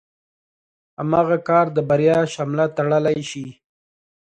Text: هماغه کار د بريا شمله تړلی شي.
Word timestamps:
هماغه 0.99 1.37
کار 1.47 1.65
د 1.73 1.77
بريا 1.89 2.19
شمله 2.33 2.65
تړلی 2.77 3.19
شي. 3.29 3.47